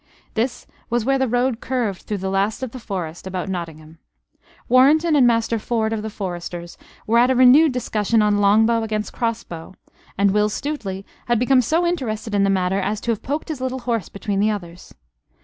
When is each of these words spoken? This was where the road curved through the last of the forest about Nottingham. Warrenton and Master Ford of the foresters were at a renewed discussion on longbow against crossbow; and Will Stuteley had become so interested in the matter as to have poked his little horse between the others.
This 0.33 0.65
was 0.89 1.05
where 1.05 1.19
the 1.19 1.27
road 1.27 1.61
curved 1.61 2.01
through 2.01 2.17
the 2.17 2.31
last 2.31 2.63
of 2.63 2.71
the 2.71 2.79
forest 2.79 3.27
about 3.27 3.49
Nottingham. 3.49 3.99
Warrenton 4.67 5.15
and 5.15 5.27
Master 5.27 5.59
Ford 5.59 5.93
of 5.93 6.01
the 6.01 6.09
foresters 6.09 6.75
were 7.05 7.19
at 7.19 7.29
a 7.29 7.35
renewed 7.35 7.71
discussion 7.73 8.19
on 8.23 8.39
longbow 8.41 8.81
against 8.81 9.13
crossbow; 9.13 9.75
and 10.17 10.31
Will 10.31 10.49
Stuteley 10.49 11.05
had 11.27 11.37
become 11.37 11.61
so 11.61 11.85
interested 11.85 12.33
in 12.33 12.43
the 12.43 12.49
matter 12.49 12.79
as 12.79 12.99
to 13.01 13.11
have 13.11 13.21
poked 13.21 13.49
his 13.49 13.61
little 13.61 13.81
horse 13.81 14.09
between 14.09 14.39
the 14.39 14.49
others. 14.49 14.91